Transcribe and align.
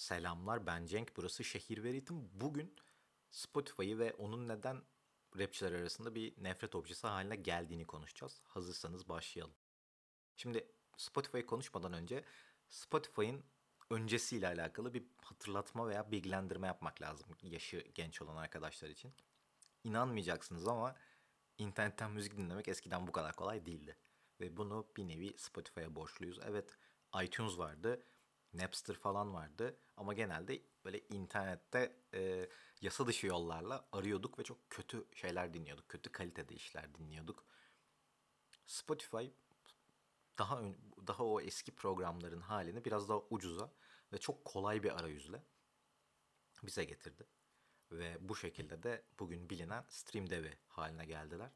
Selamlar 0.00 0.66
ben 0.66 0.86
Cenk 0.86 1.16
burası 1.16 1.44
Şehir 1.44 1.84
ve 1.84 1.92
Ritim. 1.92 2.30
Bugün 2.32 2.76
Spotify'ı 3.30 3.98
ve 3.98 4.14
onun 4.14 4.48
neden 4.48 4.82
rapçiler 5.38 5.72
arasında 5.72 6.14
bir 6.14 6.44
nefret 6.44 6.74
objesi 6.74 7.06
haline 7.06 7.36
geldiğini 7.36 7.86
konuşacağız. 7.86 8.40
Hazırsanız 8.44 9.08
başlayalım. 9.08 9.54
Şimdi 10.36 10.72
Spotify'ı 10.96 11.46
konuşmadan 11.46 11.92
önce 11.92 12.24
Spotify'ın 12.68 13.44
öncesiyle 13.90 14.46
alakalı 14.46 14.94
bir 14.94 15.04
hatırlatma 15.16 15.88
veya 15.88 16.10
bilgilendirme 16.10 16.66
yapmak 16.66 17.02
lazım 17.02 17.26
yaşı 17.42 17.84
genç 17.94 18.22
olan 18.22 18.36
arkadaşlar 18.36 18.88
için. 18.88 19.12
İnanmayacaksınız 19.84 20.68
ama 20.68 20.96
internetten 21.58 22.10
müzik 22.10 22.36
dinlemek 22.36 22.68
eskiden 22.68 23.06
bu 23.06 23.12
kadar 23.12 23.36
kolay 23.36 23.66
değildi. 23.66 23.96
Ve 24.40 24.56
bunu 24.56 24.86
bir 24.96 25.08
nevi 25.08 25.38
Spotify'a 25.38 25.94
borçluyuz. 25.94 26.38
Evet 26.44 26.78
iTunes 27.22 27.58
vardı 27.58 28.02
Napster 28.54 28.94
falan 28.94 29.34
vardı 29.34 29.76
ama 29.96 30.14
genelde 30.14 30.62
böyle 30.84 31.00
internette 31.08 31.96
e, 32.14 32.48
yasa 32.80 33.06
dışı 33.06 33.26
yollarla 33.26 33.88
arıyorduk 33.92 34.38
ve 34.38 34.44
çok 34.44 34.70
kötü 34.70 35.06
şeyler 35.14 35.54
dinliyorduk. 35.54 35.88
Kötü 35.88 36.12
kalitede 36.12 36.54
işler 36.54 36.94
dinliyorduk. 36.94 37.44
Spotify 38.66 39.26
daha 40.38 40.60
ön, 40.60 40.76
daha 41.06 41.24
o 41.24 41.40
eski 41.40 41.74
programların 41.74 42.40
halini 42.40 42.84
biraz 42.84 43.08
daha 43.08 43.22
ucuza 43.30 43.72
ve 44.12 44.18
çok 44.18 44.44
kolay 44.44 44.82
bir 44.82 45.00
arayüzle 45.00 45.42
bize 46.62 46.84
getirdi. 46.84 47.26
Ve 47.92 48.16
bu 48.20 48.36
şekilde 48.36 48.82
de 48.82 49.04
bugün 49.18 49.50
bilinen 49.50 49.84
stream 49.88 50.30
devi 50.30 50.58
haline 50.68 51.04
geldiler. 51.04 51.50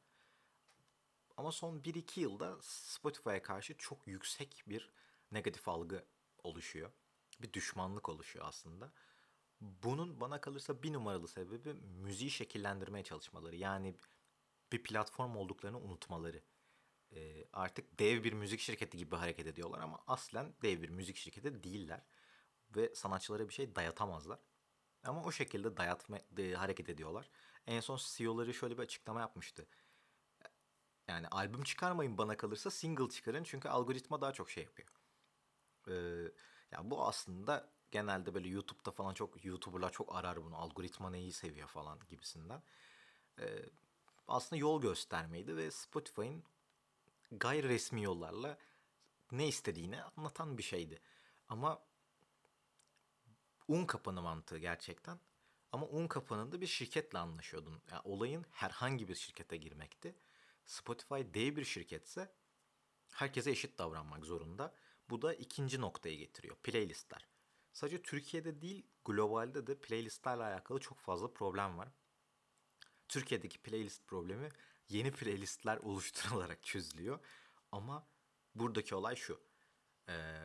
Ama 1.37 1.53
son 1.53 1.81
1-2 1.81 2.21
yılda 2.21 2.59
Spotify'a 2.63 3.43
karşı 3.43 3.77
çok 3.77 4.07
yüksek 4.07 4.63
bir 4.67 4.91
negatif 5.33 5.69
algı 5.69 6.05
oluşuyor. 6.45 6.91
Bir 7.43 7.53
düşmanlık 7.53 8.09
oluşuyor 8.09 8.45
aslında. 8.49 8.93
Bunun 9.61 10.21
bana 10.21 10.41
kalırsa 10.41 10.83
bir 10.83 10.93
numaralı 10.93 11.29
sebebi 11.29 11.75
müziği 11.75 12.31
şekillendirmeye 12.31 13.05
çalışmaları. 13.05 13.57
Yani 13.57 13.95
bir 14.73 14.83
platform 14.83 15.37
olduklarını 15.37 15.79
unutmaları. 15.79 16.43
Ee, 17.13 17.45
artık 17.53 17.99
dev 17.99 18.25
bir 18.25 18.33
müzik 18.33 18.61
şirketi 18.61 18.99
gibi 18.99 19.17
hareket 19.17 19.47
ediyorlar 19.47 19.81
ama 19.81 19.99
aslen 20.07 20.55
dev 20.63 20.83
bir 20.83 20.89
müzik 20.89 21.17
şirketi 21.17 21.65
değiller. 21.65 22.03
Ve 22.77 22.95
sanatçılara 22.95 23.49
bir 23.49 23.55
şey 23.55 23.77
dayatamazlar. 23.77 24.39
Ama 25.05 25.25
o 25.25 25.33
şekilde 25.33 25.77
dayatma, 25.77 26.19
de, 26.31 26.55
hareket 26.55 26.89
ediyorlar. 26.89 27.31
En 27.67 27.81
son 27.81 27.97
CEO'ları 27.97 28.55
şöyle 28.55 28.79
bir 28.79 28.83
açıklama 28.83 29.21
yapmıştı. 29.21 29.67
Yani 31.09 31.29
albüm 31.29 31.63
çıkarmayın 31.63 32.19
bana 32.19 32.37
kalırsa 32.37 32.71
single 32.71 33.09
çıkarın 33.09 33.45
çünkü 33.45 33.69
algoritma 33.69 34.21
daha 34.21 34.33
çok 34.33 34.51
şey 34.51 34.65
yapıyor. 34.65 34.89
Ee, 35.89 35.93
ya 36.73 36.91
bu 36.91 37.07
aslında 37.07 37.69
genelde 37.91 38.35
böyle 38.35 38.49
YouTube'da 38.49 38.91
falan 38.91 39.15
çok 39.15 39.45
YouTuber'lar 39.45 39.93
çok 39.93 40.17
arar 40.17 40.45
bunu. 40.45 40.57
Algoritma 40.57 41.11
neyi 41.11 41.33
seviyor 41.33 41.69
falan 41.69 41.99
gibisinden. 42.11 42.63
Ee, 43.39 43.63
aslında 44.29 44.61
yol 44.61 44.83
göstermeydi 44.83 45.57
ve 45.57 45.71
Spotify'ın 45.71 46.45
gayri 47.31 47.69
resmi 47.69 48.03
yollarla 48.03 48.59
ne 49.33 49.49
istediğini 49.49 50.03
anlatan 50.03 50.59
bir 50.59 50.63
şeydi. 50.63 51.01
Ama 51.49 51.83
un 53.69 53.87
kapanı 53.87 54.23
mantığı 54.23 54.59
gerçekten. 54.59 55.19
Ama 55.73 55.87
un 55.87 56.07
kapanında 56.07 56.61
bir 56.61 56.67
şirketle 56.67 57.19
anlaşıyordun. 57.19 57.83
Yani 57.91 58.03
olayın 58.05 58.47
herhangi 58.51 59.09
bir 59.09 59.15
şirkete 59.15 59.57
girmekti. 59.57 60.15
Spotify 60.67 61.15
dev 61.15 61.57
bir 61.57 61.65
şirketse 61.65 62.33
herkese 63.11 63.51
eşit 63.51 63.79
davranmak 63.79 64.25
zorunda. 64.25 64.75
Bu 65.11 65.23
da 65.23 65.35
ikinci 65.35 65.81
noktaya 65.81 66.15
getiriyor. 66.15 66.57
Playlistler. 66.57 67.29
Sadece 67.73 68.03
Türkiye'de 68.03 68.63
değil 68.63 68.87
globalde 69.05 69.67
de 69.67 69.81
playlistlerle 69.81 70.43
alakalı 70.43 70.81
çok 70.81 70.99
fazla 70.99 71.33
problem 71.33 71.79
var. 71.79 71.89
Türkiye'deki 73.09 73.59
playlist 73.59 74.07
problemi 74.07 74.49
yeni 74.89 75.13
playlistler 75.13 75.77
oluşturularak 75.77 76.63
çözülüyor. 76.63 77.19
Ama 77.73 78.09
buradaki 78.55 78.95
olay 78.95 79.17
şu. 79.17 79.41
Ee, 80.09 80.37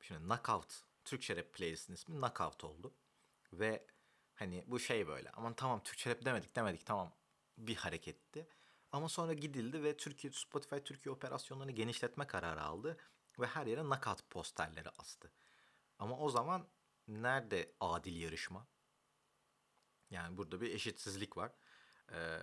şimdi 0.00 0.20
Knockout, 0.20 0.82
Türkçe 1.04 1.36
rap 1.36 1.52
playlistin 1.52 1.94
ismi 1.94 2.16
Knockout 2.16 2.64
oldu. 2.64 2.94
Ve 3.52 3.86
hani 4.34 4.64
bu 4.66 4.78
şey 4.78 5.06
böyle 5.06 5.30
aman 5.30 5.54
tamam 5.54 5.82
Türkçe 5.82 6.10
rap 6.10 6.24
demedik 6.24 6.56
demedik 6.56 6.86
tamam 6.86 7.12
bir 7.58 7.76
hareketti. 7.76 8.48
Ama 8.92 9.08
sonra 9.08 9.32
gidildi 9.32 9.82
ve 9.82 9.96
Türkiye 9.96 10.32
Spotify 10.32 10.76
Türkiye 10.76 11.12
operasyonlarını 11.12 11.72
genişletme 11.72 12.26
kararı 12.26 12.62
aldı 12.62 12.96
ve 13.40 13.46
her 13.46 13.66
yere 13.66 13.88
nakat 13.88 14.30
posterleri 14.30 14.90
astı. 14.90 15.32
Ama 15.98 16.18
o 16.18 16.28
zaman 16.28 16.66
nerede 17.08 17.74
adil 17.80 18.20
yarışma? 18.20 18.66
Yani 20.10 20.36
burada 20.36 20.60
bir 20.60 20.74
eşitsizlik 20.74 21.36
var. 21.36 21.52
Ee, 22.12 22.38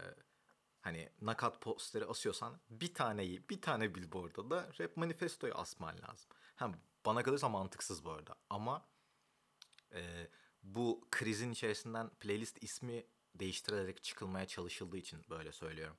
hani 0.81 1.09
nakat 1.22 1.62
posteri 1.62 2.06
asıyorsan 2.06 2.59
bir 2.69 2.94
taneyi, 2.94 3.50
bir 3.50 3.62
tane 3.62 3.96
billboardda 3.96 4.50
da 4.50 4.69
rap 4.79 4.97
manifestoyu 4.97 5.53
asman 5.56 5.96
lazım. 6.02 6.29
Hem 6.56 6.81
bana 7.06 7.23
kalırsa 7.23 7.50
mantıksız 7.50 8.06
bu 8.06 8.12
arada. 8.12 8.35
Ama 8.50 8.85
e, 9.94 10.28
bu 10.63 11.08
krizin 11.12 11.52
içerisinden 11.52 12.09
playlist 12.09 12.63
ismi 12.63 13.06
değiştirilerek 13.35 14.03
çıkılmaya 14.03 14.47
çalışıldığı 14.47 14.97
için 14.97 15.25
böyle 15.29 15.52
söylüyorum. 15.52 15.97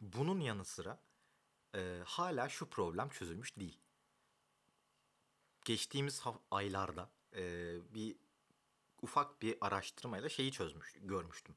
Bunun 0.00 0.40
yanı 0.40 0.64
sıra 0.64 1.00
e, 1.74 2.02
hala 2.04 2.48
şu 2.48 2.70
problem 2.70 3.08
çözülmüş 3.08 3.56
değil. 3.56 3.78
Geçtiğimiz 5.64 6.22
aylarda 6.50 7.10
e, 7.36 7.42
bir 7.94 8.16
ufak 9.02 9.42
bir 9.42 9.58
araştırmayla 9.60 10.28
şeyi 10.28 10.52
çözmüş, 10.52 10.94
görmüştüm. 11.00 11.56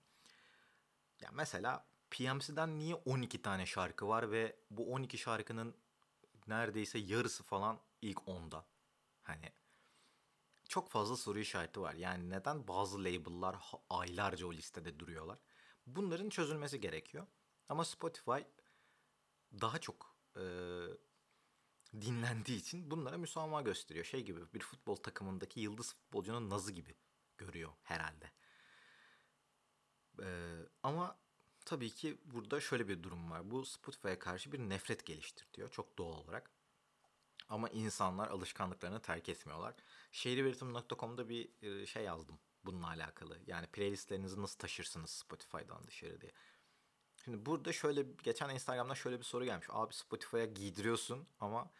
Ya 1.21 1.29
mesela 1.33 1.85
PMC'den 2.09 2.79
niye 2.79 2.95
12 2.95 3.41
tane 3.41 3.65
şarkı 3.65 4.07
var 4.07 4.31
ve 4.31 4.55
bu 4.71 4.93
12 4.93 5.17
şarkının 5.17 5.75
neredeyse 6.47 6.99
yarısı 6.99 7.43
falan 7.43 7.79
ilk 8.01 8.17
10'da. 8.17 8.65
Hani 9.23 9.51
çok 10.69 10.89
fazla 10.89 11.17
soru 11.17 11.39
işareti 11.39 11.81
var. 11.81 11.93
Yani 11.93 12.29
neden 12.29 12.67
bazı 12.67 12.99
label'lar 12.99 13.55
aylarca 13.89 14.47
o 14.47 14.53
listede 14.53 14.99
duruyorlar? 14.99 15.37
Bunların 15.85 16.29
çözülmesi 16.29 16.81
gerekiyor. 16.81 17.27
Ama 17.69 17.85
Spotify 17.85 18.39
daha 19.61 19.79
çok 19.79 20.15
e, 20.35 20.43
dinlendiği 22.01 22.57
için 22.59 22.91
bunlara 22.91 23.17
müsamaha 23.17 23.61
gösteriyor. 23.61 24.05
Şey 24.05 24.23
gibi 24.25 24.53
bir 24.53 24.59
futbol 24.59 24.95
takımındaki 24.95 25.59
yıldız 25.59 25.93
futbolcunun 25.93 26.49
nazı 26.49 26.71
gibi 26.71 26.95
görüyor 27.37 27.71
herhalde. 27.83 28.31
E, 30.23 30.27
ama 30.83 31.19
tabii 31.65 31.89
ki 31.89 32.17
burada 32.25 32.61
şöyle 32.61 32.87
bir 32.87 33.03
durum 33.03 33.31
var. 33.31 33.51
Bu 33.51 33.65
Spotify'a 33.65 34.19
karşı 34.19 34.51
bir 34.51 34.59
nefret 34.59 35.05
geliştiriyor 35.05 35.69
çok 35.69 35.97
doğal 35.97 36.17
olarak. 36.17 36.51
Ama 37.49 37.69
insanlar 37.69 38.27
alışkanlıklarını 38.27 39.01
terk 39.01 39.29
etmiyorlar. 39.29 39.75
Şehirveritim.com'da 40.11 41.29
bir 41.29 41.49
şey 41.85 42.03
yazdım 42.03 42.39
bununla 42.67 42.87
alakalı. 42.87 43.39
Yani 43.47 43.67
playlistlerinizi 43.67 44.41
nasıl 44.41 44.57
taşırsınız 44.59 45.09
Spotify'dan 45.09 45.87
dışarı 45.87 46.21
diye. 46.21 46.31
Şimdi 47.27 47.45
burada 47.45 47.73
şöyle 47.73 48.05
geçen 48.23 48.49
Instagram'da 48.49 48.95
şöyle 48.95 49.19
bir 49.19 49.23
soru 49.23 49.45
gelmiş. 49.45 49.67
Abi 49.69 49.93
Spotify'a 49.93 50.45
giydiriyorsun 50.45 51.27
ama 51.39 51.71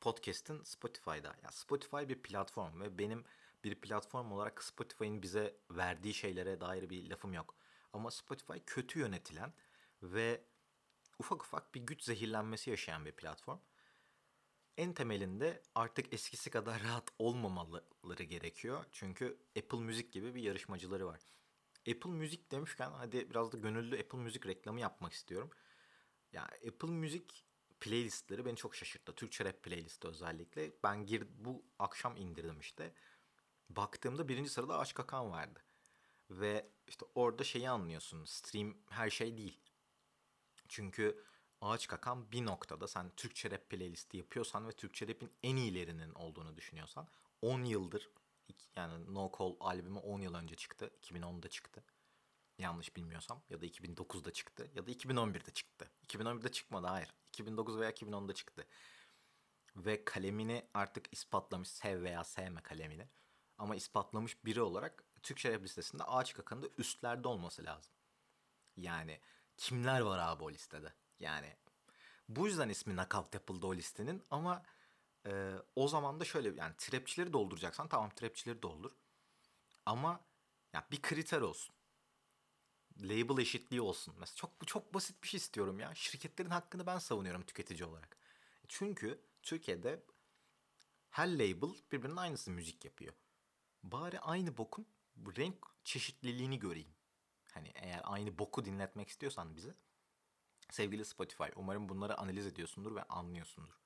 podcast'in 0.00 0.62
Spotify'da. 0.62 1.36
Ya 1.42 1.50
Spotify 1.50 1.96
bir 1.96 2.22
platform 2.22 2.80
ve 2.80 2.98
benim 2.98 3.24
bir 3.64 3.74
platform 3.74 4.32
olarak 4.32 4.64
Spotify'ın 4.64 5.22
bize 5.22 5.56
verdiği 5.70 6.14
şeylere 6.14 6.60
dair 6.60 6.90
bir 6.90 7.10
lafım 7.10 7.34
yok. 7.34 7.54
Ama 7.92 8.10
Spotify 8.10 8.58
kötü 8.66 8.98
yönetilen 8.98 9.52
ve 10.02 10.44
ufak 11.18 11.42
ufak 11.42 11.74
bir 11.74 11.80
güç 11.80 12.02
zehirlenmesi 12.02 12.70
yaşayan 12.70 13.06
bir 13.06 13.12
platform. 13.12 13.58
En 14.76 14.92
temelinde 14.92 15.62
artık 15.74 16.14
eskisi 16.14 16.50
kadar 16.50 16.82
rahat 16.84 17.10
olmamaları 17.18 18.22
gerekiyor. 18.22 18.84
Çünkü 18.92 19.38
Apple 19.58 19.78
Music 19.78 20.08
gibi 20.10 20.34
bir 20.34 20.42
yarışmacıları 20.42 21.06
var. 21.06 21.20
Apple 21.90 22.10
Müzik 22.10 22.50
demişken 22.50 22.90
hadi 22.90 23.30
biraz 23.30 23.52
da 23.52 23.58
gönüllü 23.58 24.00
Apple 24.00 24.18
Müzik 24.18 24.46
reklamı 24.46 24.80
yapmak 24.80 25.12
istiyorum. 25.12 25.50
Ya 26.32 26.42
Apple 26.42 26.88
Müzik 26.88 27.44
playlistleri 27.80 28.44
beni 28.44 28.56
çok 28.56 28.74
şaşırttı. 28.74 29.14
Türkçe 29.14 29.44
rap 29.44 29.62
playlisti 29.62 30.08
özellikle. 30.08 30.72
Ben 30.82 31.06
gir 31.06 31.26
bu 31.38 31.64
akşam 31.78 32.16
indirdim 32.16 32.60
işte. 32.60 32.94
Baktığımda 33.70 34.28
birinci 34.28 34.50
sırada 34.50 34.78
Aç 34.78 34.94
Kakan 34.94 35.30
vardı. 35.30 35.60
Ve 36.30 36.70
işte 36.88 37.06
orada 37.14 37.44
şeyi 37.44 37.70
anlıyorsun. 37.70 38.24
Stream 38.24 38.76
her 38.90 39.10
şey 39.10 39.36
değil. 39.36 39.60
Çünkü 40.68 41.24
Ağaç 41.60 41.86
Kakan 41.86 42.32
bir 42.32 42.44
noktada 42.44 42.88
sen 42.88 43.10
Türkçe 43.16 43.50
rap 43.50 43.70
playlisti 43.70 44.16
yapıyorsan 44.16 44.68
ve 44.68 44.72
Türkçe 44.72 45.08
rap'in 45.08 45.32
en 45.42 45.56
iyilerinin 45.56 46.14
olduğunu 46.14 46.56
düşünüyorsan 46.56 47.08
10 47.42 47.64
yıldır 47.64 48.10
yani 48.76 49.14
No 49.14 49.32
Call 49.38 49.56
albümü 49.60 49.98
10 49.98 50.20
yıl 50.20 50.34
önce 50.34 50.54
çıktı. 50.54 50.90
2010'da 51.02 51.48
çıktı. 51.48 51.84
Yanlış 52.58 52.96
bilmiyorsam. 52.96 53.42
Ya 53.50 53.60
da 53.60 53.66
2009'da 53.66 54.32
çıktı. 54.32 54.70
Ya 54.74 54.86
da 54.86 54.90
2011'de 54.90 55.50
çıktı. 55.50 55.90
2011'de 56.06 56.52
çıkmadı 56.52 56.86
hayır. 56.86 57.14
2009 57.28 57.78
veya 57.78 57.90
2010'da 57.90 58.34
çıktı. 58.34 58.66
Ve 59.76 60.04
kalemini 60.04 60.68
artık 60.74 61.12
ispatlamış. 61.12 61.68
Sev 61.68 62.02
veya 62.02 62.24
sevme 62.24 62.62
kalemini. 62.62 63.08
Ama 63.58 63.76
ispatlamış 63.76 64.44
biri 64.44 64.62
olarak 64.62 65.04
Türkçe 65.22 65.52
rap 65.52 65.62
listesinde 65.62 66.04
ağaç 66.04 66.34
kakanında 66.34 66.66
üstlerde 66.78 67.28
olması 67.28 67.64
lazım. 67.64 67.92
Yani 68.76 69.20
kimler 69.56 70.00
var 70.00 70.18
abi 70.18 70.44
o 70.44 70.50
listede? 70.50 70.92
Yani 71.20 71.56
bu 72.28 72.46
yüzden 72.46 72.68
ismi 72.68 72.94
Knockout 72.94 73.34
yapıldı 73.34 73.66
o 73.66 73.74
listenin 73.74 74.22
ama 74.30 74.62
e, 75.26 75.54
o 75.76 75.88
zaman 75.88 76.20
da 76.20 76.24
şöyle 76.24 76.48
yani 76.48 76.74
trapçileri 76.78 77.32
dolduracaksan 77.32 77.88
tamam 77.88 78.10
trapçileri 78.10 78.62
doldur. 78.62 78.92
Ama 79.86 80.20
ya 80.72 80.86
bir 80.90 81.02
kriter 81.02 81.40
olsun. 81.40 81.74
Label 83.00 83.42
eşitliği 83.42 83.80
olsun. 83.80 84.14
Mesela 84.18 84.36
çok 84.36 84.66
çok 84.66 84.94
basit 84.94 85.22
bir 85.22 85.28
şey 85.28 85.38
istiyorum 85.38 85.80
ya. 85.80 85.94
Şirketlerin 85.94 86.50
hakkını 86.50 86.86
ben 86.86 86.98
savunuyorum 86.98 87.42
tüketici 87.42 87.84
olarak. 87.84 88.16
Çünkü 88.68 89.20
Türkiye'de 89.42 90.02
her 91.10 91.34
label 91.34 91.74
birbirinin 91.92 92.16
aynısı 92.16 92.50
müzik 92.50 92.84
yapıyor. 92.84 93.14
Bari 93.82 94.20
aynı 94.20 94.56
bokun 94.56 94.86
renk 95.36 95.66
çeşitliliğini 95.84 96.58
göreyim. 96.58 96.94
Hani 97.52 97.72
eğer 97.74 98.00
aynı 98.04 98.38
boku 98.38 98.64
dinletmek 98.64 99.08
istiyorsan 99.08 99.56
bize 99.56 99.74
sevgili 100.70 101.04
Spotify 101.04 101.44
umarım 101.56 101.88
bunları 101.88 102.18
analiz 102.18 102.46
ediyorsundur 102.46 102.94
ve 102.94 103.02
anlıyorsundur. 103.02 103.83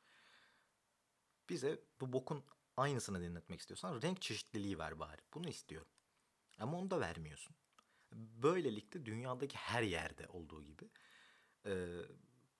Bize 1.48 1.80
bu 2.00 2.12
bokun 2.12 2.44
aynısını 2.76 3.22
dinletmek 3.22 3.60
istiyorsan 3.60 4.02
renk 4.02 4.22
çeşitliliği 4.22 4.78
ver 4.78 4.98
bari. 4.98 5.20
Bunu 5.34 5.48
istiyorum. 5.48 5.88
Ama 6.58 6.78
onu 6.78 6.90
da 6.90 7.00
vermiyorsun. 7.00 7.56
Böylelikle 8.12 9.06
dünyadaki 9.06 9.56
her 9.56 9.82
yerde 9.82 10.26
olduğu 10.28 10.64
gibi 10.64 10.90
e, 11.66 12.00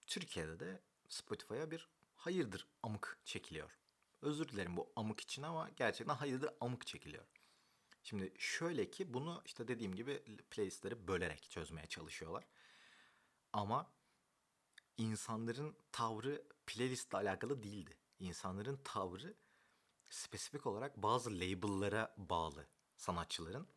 Türkiye'de 0.06 0.60
de 0.60 0.80
Spotify'a 1.08 1.70
bir 1.70 1.88
hayırdır 2.14 2.68
amık 2.82 3.18
çekiliyor. 3.24 3.78
Özür 4.22 4.48
dilerim 4.48 4.76
bu 4.76 4.92
amık 4.96 5.20
için 5.20 5.42
ama 5.42 5.68
gerçekten 5.76 6.14
hayırdır 6.14 6.50
amık 6.60 6.86
çekiliyor. 6.86 7.24
Şimdi 8.02 8.32
şöyle 8.38 8.90
ki 8.90 9.14
bunu 9.14 9.42
işte 9.44 9.68
dediğim 9.68 9.94
gibi 9.94 10.22
playlistleri 10.50 11.08
bölerek 11.08 11.50
çözmeye 11.50 11.86
çalışıyorlar. 11.86 12.46
Ama 13.52 13.92
insanların 14.96 15.76
tavrı 15.92 16.44
playlistle 16.66 17.18
alakalı 17.18 17.62
değildi. 17.62 17.96
İnsanların 18.18 18.80
tavrı 18.84 19.34
spesifik 20.10 20.66
olarak 20.66 20.96
bazı 20.96 21.30
label'lara 21.30 22.14
bağlı 22.16 22.66
sanatçıların 22.96 23.68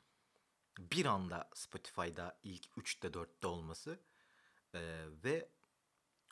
bir 0.79 1.05
anda 1.05 1.49
Spotify'da 1.53 2.39
ilk 2.43 2.65
3'te 2.65 3.07
4'te 3.07 3.47
olması 3.47 3.99
e, 4.73 5.05
ve 5.23 5.49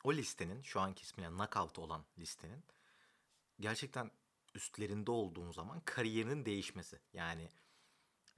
o 0.04 0.12
listenin 0.12 0.62
şu 0.62 0.80
anki 0.80 1.02
ismiyle 1.02 1.30
Knockout 1.30 1.78
olan 1.78 2.04
listenin 2.18 2.64
gerçekten 3.60 4.10
üstlerinde 4.54 5.10
olduğun 5.10 5.52
zaman 5.52 5.80
kariyerinin 5.80 6.46
değişmesi. 6.46 7.00
Yani 7.12 7.48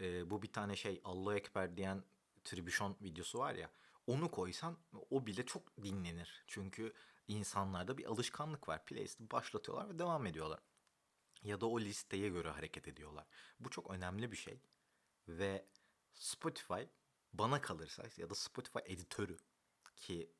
e, 0.00 0.30
bu 0.30 0.42
bir 0.42 0.52
tane 0.52 0.76
şey 0.76 1.00
Allahu 1.04 1.34
Ekber 1.34 1.76
diyen 1.76 2.04
tribüşon 2.44 2.96
videosu 3.00 3.38
var 3.38 3.54
ya 3.54 3.70
onu 4.06 4.30
koysan 4.30 4.78
o 5.10 5.26
bile 5.26 5.46
çok 5.46 5.82
dinlenir. 5.82 6.44
Çünkü 6.46 6.92
insanlarda 7.28 7.98
bir 7.98 8.04
alışkanlık 8.04 8.68
var. 8.68 8.84
Playlist'i 8.84 9.30
başlatıyorlar 9.30 9.88
ve 9.88 9.98
devam 9.98 10.26
ediyorlar. 10.26 10.60
Ya 11.42 11.60
da 11.60 11.66
o 11.66 11.80
listeye 11.80 12.28
göre 12.28 12.50
hareket 12.50 12.88
ediyorlar. 12.88 13.26
Bu 13.60 13.70
çok 13.70 13.90
önemli 13.90 14.32
bir 14.32 14.36
şey. 14.36 14.60
Ve 15.28 15.66
Spotify 16.12 16.82
bana 17.32 17.60
kalırsa 17.60 18.02
ya 18.16 18.30
da 18.30 18.34
Spotify 18.34 18.78
editörü 18.84 19.36
ki 19.96 20.32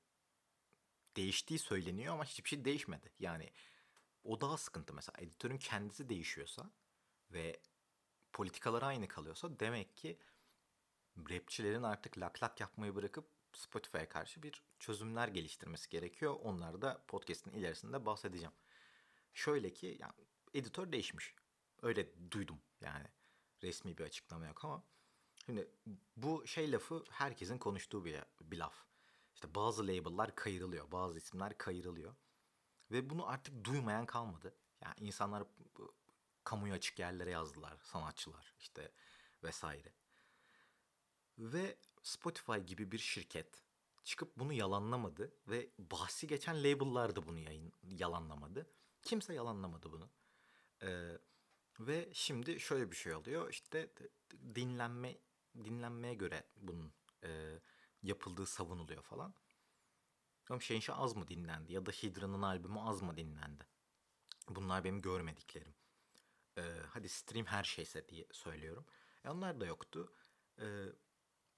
değiştiği 1.17 1.59
söyleniyor 1.59 2.15
ama 2.15 2.25
hiçbir 2.25 2.49
şey 2.49 2.65
değişmedi. 2.65 3.13
Yani 3.19 3.53
o 4.25 4.41
daha 4.41 4.57
sıkıntı 4.57 4.95
mesela. 4.95 5.17
Editörün 5.21 5.59
kendisi 5.59 6.09
değişiyorsa 6.09 6.71
ve 7.31 7.61
politikalar 8.33 8.83
aynı 8.83 9.09
kalıyorsa 9.09 9.61
demek 9.61 9.97
ki 9.97 10.19
rapçilerin 11.31 11.83
artık 11.83 12.19
lak 12.19 12.43
lak 12.43 12.61
yapmayı 12.61 12.95
bırakıp 12.95 13.29
Spotify'a 13.59 14.09
karşı 14.09 14.43
bir 14.43 14.63
çözümler 14.79 15.29
geliştirmesi 15.29 15.91
gerekiyor. 15.91 16.37
Onları 16.43 16.83
da 16.83 17.05
podcast'in 17.09 17.51
ilerisinde 17.51 18.07
bahsedeceğim. 18.07 18.53
Şöyle 19.35 19.73
ki 19.73 19.97
yani 20.01 20.13
editör 20.55 20.93
değişmiş. 20.93 21.35
Öyle 21.83 22.31
duydum 22.31 22.59
yani. 22.81 23.07
Resmi 23.63 23.99
bir 23.99 24.05
açıklama 24.05 24.47
yok 24.47 24.65
ama 24.65 24.83
Şimdi 25.47 25.69
bu 26.17 26.47
şey 26.47 26.73
lafı 26.73 27.05
herkesin 27.11 27.59
konuştuğu 27.59 28.05
bir, 28.05 28.21
bir 28.41 28.59
laf. 28.59 28.85
İşte 29.35 29.55
bazı 29.55 29.83
label'lar 29.83 30.35
kayırılıyor, 30.35 30.93
bazı 30.93 31.19
isimler 31.19 31.59
kayırılıyor. 31.59 32.15
Ve 32.91 33.11
bunu 33.11 33.29
artık 33.29 33.65
duymayan 33.65 34.07
kalmadı. 34.07 34.55
Yani 34.81 34.95
insanlar 34.99 35.45
kamuya 36.45 36.75
açık 36.75 36.99
yerlere 36.99 37.31
yazdılar, 37.31 37.77
sanatçılar 37.83 38.55
işte 38.61 38.93
vesaire. 39.45 39.93
Ve 41.39 41.77
Spotify 42.03 42.59
gibi 42.59 42.93
bir 42.93 42.99
şirket 42.99 43.63
çıkıp 44.05 44.39
bunu 44.39 44.53
yalanlamadı 44.53 45.33
ve 45.49 45.71
bahsi 45.79 46.27
geçen 46.27 46.59
label'lar 46.65 47.17
da 47.17 47.27
bunu 47.27 47.39
yayın, 47.39 47.73
yalanlamadı. 47.83 48.67
Kimse 49.03 49.35
yalanlamadı 49.35 49.93
bunu. 49.93 50.11
Ee, 50.83 51.19
ve 51.81 52.09
şimdi 52.13 52.61
şöyle 52.61 52.91
bir 52.91 52.97
şey 52.97 53.15
oluyor. 53.15 53.51
İşte 53.51 53.93
dinlenme 54.55 55.19
dinlenmeye 55.65 56.15
göre 56.15 56.47
bunun 56.57 56.93
e, 57.25 57.61
yapıldığı 58.03 58.47
savunuluyor 58.47 59.03
falan. 59.03 59.35
Ama 60.51 60.61
Şenşe 60.61 60.93
az 60.93 61.17
mı 61.17 61.29
dinlendi 61.29 61.73
ya 61.73 61.87
da 61.87 61.91
Hidra'nın 61.91 62.43
albümü 62.43 62.81
az 62.81 63.03
mı 63.03 63.17
dinlendi? 63.17 63.67
Bunlar 64.49 64.85
benim 64.85 65.03
görmediklerim. 65.03 65.75
E, 66.59 66.63
hadi 66.89 67.09
stream 67.09 67.47
her 67.47 67.65
şeyse 67.65 68.09
diye 68.09 68.27
söylüyorum. 68.33 68.87
E 69.25 69.31
onlar 69.31 69.61
da 69.61 69.67
yoktu. 69.67 70.13
E, 70.61 70.67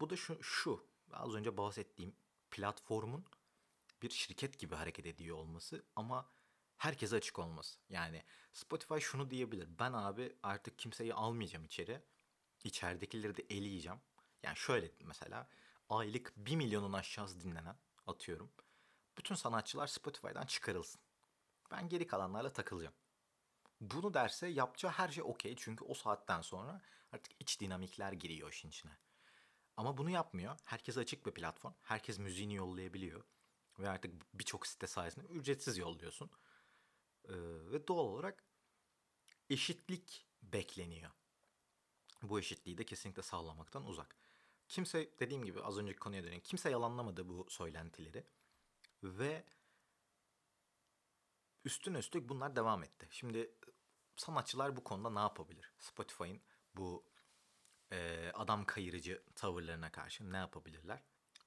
bu 0.01 0.11
da 0.11 0.17
şu, 0.17 0.43
şu 0.43 0.87
az 1.13 1.35
önce 1.35 1.57
bahsettiğim 1.57 2.17
platformun 2.51 3.25
bir 4.03 4.11
şirket 4.11 4.59
gibi 4.59 4.75
hareket 4.75 5.07
ediyor 5.07 5.37
olması 5.37 5.85
ama 5.97 6.31
herkese 6.77 7.17
açık 7.17 7.39
olması. 7.39 7.79
Yani 7.89 8.25
Spotify 8.53 8.99
şunu 8.99 9.31
diyebilir. 9.31 9.69
Ben 9.79 9.93
abi 9.93 10.37
artık 10.43 10.79
kimseyi 10.79 11.15
almayacağım 11.15 11.65
içeri 11.65 12.03
içeridekileri 12.65 13.37
de 13.37 13.43
eleyeceğim. 13.51 14.01
Yani 14.43 14.57
şöyle 14.57 14.91
mesela 15.01 15.49
aylık 15.89 16.33
1 16.37 16.57
milyonun 16.57 16.93
aşağısı 16.93 17.41
dinlenen 17.41 17.77
atıyorum. 18.07 18.51
Bütün 19.19 19.35
sanatçılar 19.35 19.87
Spotify'dan 19.87 20.47
çıkarılsın. 20.47 21.01
Ben 21.71 21.89
geri 21.89 22.07
kalanlarla 22.07 22.53
takılacağım. 22.53 22.95
Bunu 23.81 24.15
derse 24.15 24.47
yapacağı 24.47 24.93
her 24.93 25.09
şey 25.09 25.23
okey. 25.23 25.55
Çünkü 25.57 25.85
o 25.85 25.95
saatten 25.95 26.41
sonra 26.41 26.81
artık 27.13 27.33
iç 27.41 27.61
dinamikler 27.61 28.13
giriyor 28.13 28.53
işin 28.53 28.69
içine. 28.69 28.93
Ama 29.77 29.99
bunu 29.99 30.11
yapmıyor. 30.11 30.57
Herkes 30.65 30.99
açık 30.99 31.27
bir 31.27 31.35
platform. 31.35 31.75
Herkes 31.83 32.19
müziğini 32.19 32.55
yollayabiliyor. 32.55 33.25
Ve 33.79 33.89
artık 33.89 34.35
birçok 34.35 34.67
site 34.67 34.87
sayesinde 34.87 35.27
ücretsiz 35.27 35.79
yolluyorsun. 35.79 36.31
Ee, 37.25 37.33
ve 37.73 37.89
doğal 37.89 38.05
olarak 38.05 38.45
eşitlik 39.51 40.27
bekleniyor 40.43 41.11
bu 42.29 42.39
eşitliği 42.39 42.79
de 42.79 42.85
kesinlikle 42.85 43.23
sağlamaktan 43.23 43.87
uzak. 43.87 44.17
Kimse 44.69 45.11
dediğim 45.21 45.45
gibi 45.45 45.63
az 45.63 45.79
önceki 45.79 45.99
konuya 45.99 46.25
döneyim. 46.25 46.43
Kimse 46.43 46.71
yalanlamadı 46.71 47.29
bu 47.29 47.47
söylentileri. 47.51 48.27
Ve 49.03 49.45
üstüne 51.65 51.99
üstlük 51.99 52.29
bunlar 52.29 52.57
devam 52.57 52.83
etti. 52.83 53.09
Şimdi 53.11 53.55
sanatçılar 54.17 54.77
bu 54.77 54.85
konuda 54.85 55.11
ne 55.11 55.19
yapabilir? 55.19 55.73
Spotify'ın 55.79 56.41
bu 56.75 57.05
e, 57.95 58.31
adam 58.35 58.65
kayırıcı 58.65 59.23
tavırlarına 59.35 59.93
karşı 59.93 60.33
ne 60.33 60.37
yapabilirler? 60.37 61.03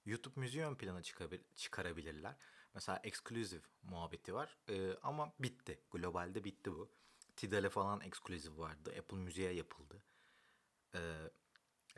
YouTube 0.06 0.40
müziği 0.40 0.66
ön 0.66 0.76
plana 0.76 1.02
çıkarabilirler. 1.56 2.36
Mesela 2.74 3.00
exclusive 3.04 3.62
muhabbeti 3.84 4.34
var 4.34 4.58
e, 4.70 4.94
ama 5.04 5.34
bitti. 5.40 5.80
Globalde 5.92 6.44
bitti 6.44 6.72
bu. 6.72 6.92
Tidal'e 7.36 7.70
falan 7.70 8.02
exclusive 8.02 8.58
vardı. 8.58 8.96
Apple 9.00 9.18
Müziğe 9.18 9.52
yapıldı. 9.52 10.04
Ee, 10.96 11.30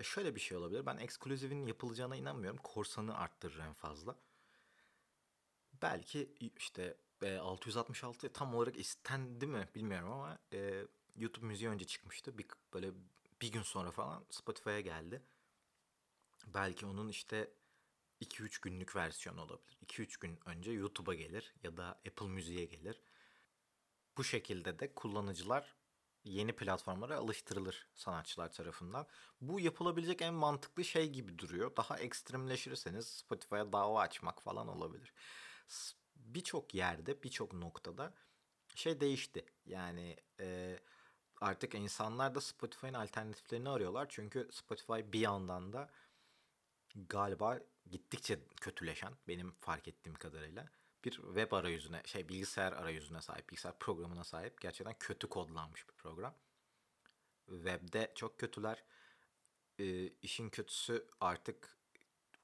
şöyle 0.03 0.35
bir 0.35 0.39
şey 0.39 0.57
olabilir. 0.57 0.85
Ben 0.85 0.97
ekskluzivin 0.97 1.65
yapılacağına 1.65 2.15
inanmıyorum. 2.15 2.59
Korsanı 2.63 3.17
arttırır 3.17 3.59
en 3.59 3.73
fazla. 3.73 4.15
Belki 5.81 6.33
işte 6.57 6.97
e, 7.21 7.37
666 7.37 8.33
tam 8.33 8.55
olarak 8.55 8.79
istendi 8.79 9.47
mi 9.47 9.69
bilmiyorum 9.75 10.11
ama 10.11 10.39
e, 10.53 10.85
YouTube 11.15 11.45
müziği 11.45 11.69
önce 11.69 11.85
çıkmıştı. 11.85 12.37
Bir, 12.37 12.45
böyle 12.73 12.91
bir 13.41 13.51
gün 13.51 13.61
sonra 13.61 13.91
falan 13.91 14.25
Spotify'a 14.29 14.79
geldi. 14.79 15.21
Belki 16.47 16.85
onun 16.85 17.09
işte 17.09 17.53
2-3 18.21 18.61
günlük 18.61 18.95
versiyonu 18.95 19.41
olabilir. 19.41 19.77
2-3 19.81 20.19
gün 20.19 20.39
önce 20.45 20.71
YouTube'a 20.71 21.13
gelir 21.13 21.53
ya 21.63 21.77
da 21.77 21.85
Apple 22.07 22.27
Müziğe 22.27 22.65
gelir. 22.65 23.01
Bu 24.17 24.23
şekilde 24.23 24.79
de 24.79 24.93
kullanıcılar 24.93 25.75
yeni 26.23 26.55
platformlara 26.55 27.17
alıştırılır 27.17 27.87
sanatçılar 27.93 28.51
tarafından. 28.51 29.07
Bu 29.41 29.59
yapılabilecek 29.59 30.21
en 30.21 30.33
mantıklı 30.33 30.83
şey 30.85 31.09
gibi 31.09 31.37
duruyor. 31.39 31.75
Daha 31.75 31.99
ekstremleşirseniz 31.99 33.07
Spotify'a 33.07 33.73
dava 33.73 34.01
açmak 34.01 34.41
falan 34.43 34.67
olabilir. 34.67 35.13
Birçok 36.15 36.75
yerde, 36.75 37.23
birçok 37.23 37.53
noktada 37.53 38.13
şey 38.75 38.99
değişti. 39.01 39.45
Yani 39.65 40.17
e, 40.39 40.79
artık 41.41 41.75
insanlar 41.75 42.35
da 42.35 42.41
Spotify'ın 42.41 42.93
alternatiflerini 42.93 43.69
arıyorlar. 43.69 44.05
Çünkü 44.09 44.49
Spotify 44.51 45.13
bir 45.13 45.19
yandan 45.19 45.73
da 45.73 45.89
galiba 46.95 47.59
gittikçe 47.89 48.39
kötüleşen 48.61 49.13
benim 49.27 49.51
fark 49.51 49.87
ettiğim 49.87 50.15
kadarıyla 50.15 50.69
bir 51.05 51.11
web 51.11 51.51
arayüzüne 51.51 52.01
şey 52.05 52.29
bilgisayar 52.29 52.73
arayüzüne 52.73 53.21
sahip 53.21 53.49
bilgisayar 53.49 53.79
programına 53.79 54.23
sahip 54.23 54.61
gerçekten 54.61 54.95
kötü 54.99 55.29
kodlanmış 55.29 55.87
bir 55.87 55.93
program. 55.93 56.35
Web'de 57.45 58.11
çok 58.15 58.39
kötüler. 58.39 58.83
Ee, 59.79 60.07
işin 60.07 60.49
kötüsü 60.49 61.07
artık 61.19 61.77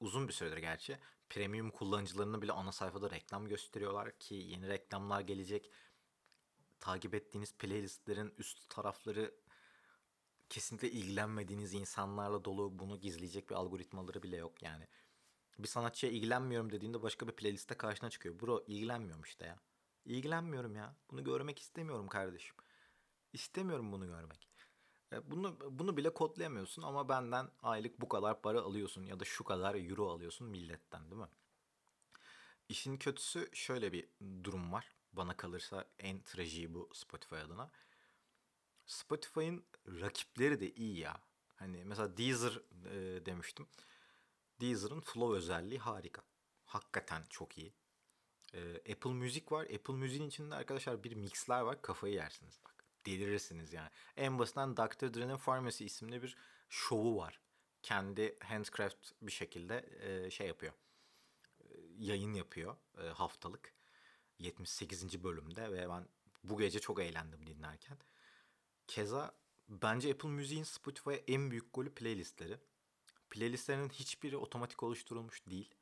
uzun 0.00 0.28
bir 0.28 0.32
süredir 0.32 0.56
gerçi 0.56 0.98
premium 1.30 1.70
kullanıcılarını 1.70 2.42
bile 2.42 2.52
ana 2.52 2.72
sayfada 2.72 3.10
reklam 3.10 3.48
gösteriyorlar 3.48 4.18
ki 4.18 4.34
yeni 4.34 4.68
reklamlar 4.68 5.20
gelecek. 5.20 5.70
Takip 6.80 7.14
ettiğiniz 7.14 7.54
playlistlerin 7.54 8.34
üst 8.38 8.68
tarafları 8.68 9.34
kesinlikle 10.48 10.90
ilgilenmediğiniz 10.90 11.74
insanlarla 11.74 12.44
dolu 12.44 12.78
bunu 12.78 13.00
gizleyecek 13.00 13.50
bir 13.50 13.54
algoritmaları 13.54 14.22
bile 14.22 14.36
yok 14.36 14.62
yani. 14.62 14.86
Bir 15.58 15.68
sanatçıya 15.68 16.12
ilgilenmiyorum 16.12 16.72
dediğinde 16.72 17.02
başka 17.02 17.28
bir 17.28 17.32
playlistte 17.32 17.74
karşına 17.74 18.10
çıkıyor. 18.10 18.40
Bro 18.40 18.64
ilgilenmiyorum 18.66 19.22
işte 19.22 19.46
ya. 19.46 19.58
İlgilenmiyorum 20.04 20.76
ya. 20.76 20.96
Bunu 21.10 21.24
görmek 21.24 21.58
istemiyorum 21.58 22.08
kardeşim. 22.08 22.56
İstemiyorum 23.32 23.92
bunu 23.92 24.06
görmek. 24.06 24.48
E, 25.12 25.30
bunu 25.30 25.58
bunu 25.70 25.96
bile 25.96 26.14
kodlayamıyorsun 26.14 26.82
ama 26.82 27.08
benden 27.08 27.50
aylık 27.62 28.00
bu 28.00 28.08
kadar 28.08 28.42
para 28.42 28.60
alıyorsun 28.60 29.06
ya 29.06 29.20
da 29.20 29.24
şu 29.24 29.44
kadar 29.44 29.74
euro 29.74 30.08
alıyorsun 30.10 30.48
milletten 30.48 31.10
değil 31.10 31.22
mi? 31.22 31.28
İşin 32.68 32.96
kötüsü 32.96 33.50
şöyle 33.52 33.92
bir 33.92 34.08
durum 34.44 34.72
var. 34.72 34.96
Bana 35.16 35.36
kalırsa 35.36 35.84
en 35.98 36.22
trajiği 36.22 36.74
bu 36.74 36.90
Spotify 36.94 37.36
adına. 37.36 37.70
Spotify'ın 38.86 39.64
rakipleri 39.86 40.60
de 40.60 40.74
iyi 40.74 40.98
ya. 40.98 41.22
Hani 41.56 41.84
mesela 41.84 42.16
Deezer 42.16 42.60
e, 42.84 43.26
demiştim. 43.26 43.66
Deezer'ın 44.60 45.00
flow 45.00 45.36
özelliği 45.36 45.78
harika. 45.78 46.22
Hakikaten 46.64 47.24
çok 47.30 47.58
iyi. 47.58 47.74
E, 48.54 48.76
Apple 48.92 49.10
Music 49.10 49.46
var. 49.50 49.64
Apple 49.64 49.94
Music'in 49.94 50.28
içinde 50.28 50.54
arkadaşlar 50.54 51.04
bir 51.04 51.14
mixler 51.14 51.60
var. 51.60 51.82
Kafayı 51.82 52.14
yersiniz 52.14 52.60
bak. 52.64 52.84
Delirirsiniz 53.06 53.72
yani. 53.72 53.90
En 54.16 54.38
basitinden 54.38 54.76
Dr. 54.76 55.14
Dre'nin 55.14 55.36
Pharmacy 55.36 55.84
isimli 55.84 56.22
bir 56.22 56.36
şovu 56.68 57.16
var. 57.16 57.40
Kendi 57.82 58.38
handcraft 58.44 59.12
bir 59.22 59.32
şekilde 59.32 59.86
e, 60.00 60.30
şey 60.30 60.46
yapıyor. 60.46 60.72
E, 61.60 61.64
yayın 61.98 62.32
yapıyor 62.34 62.76
e, 62.98 63.02
haftalık. 63.02 63.74
78. 64.38 65.24
bölümde 65.24 65.72
ve 65.72 65.88
ben 65.88 66.08
bu 66.44 66.58
gece 66.58 66.80
çok 66.80 67.00
eğlendim 67.00 67.46
dinlerken. 67.46 67.98
Keza 68.86 69.34
bence 69.68 70.10
Apple 70.10 70.28
Music'in 70.28 70.62
Spotify'a 70.62 71.16
en 71.16 71.50
büyük 71.50 71.74
golü 71.74 71.94
playlistleri. 71.94 72.58
Playlistlerin 73.30 73.88
hiçbiri 73.88 74.36
otomatik 74.36 74.82
oluşturulmuş 74.82 75.46
değil. 75.46 75.74